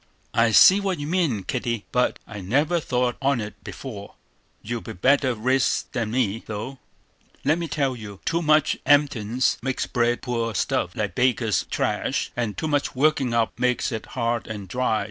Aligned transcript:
"I 0.33 0.49
see 0.49 0.79
what 0.79 0.97
you 0.97 1.05
mean, 1.05 1.43
Kitty; 1.43 1.85
but 1.91 2.17
I 2.25 2.41
never 2.41 2.79
thought 2.79 3.17
on't 3.21 3.63
before. 3.63 4.15
You 4.63 4.81
be 4.81 4.93
better 4.93 5.35
riz 5.35 5.85
than 5.91 6.09
me; 6.09 6.41
though, 6.47 6.79
let 7.45 7.59
me 7.59 7.67
tell 7.67 7.95
you, 7.95 8.19
too 8.25 8.41
much 8.41 8.79
emptins 8.83 9.59
makes 9.61 9.85
bread 9.85 10.23
poor 10.23 10.55
stuff, 10.55 10.95
like 10.95 11.13
baker's 11.13 11.65
trash; 11.69 12.31
and 12.35 12.57
too 12.57 12.67
much 12.67 12.95
workin' 12.95 13.31
up 13.35 13.59
makes 13.59 13.91
it 13.91 14.07
hard 14.17 14.47
and 14.47 14.67
dry. 14.67 14.99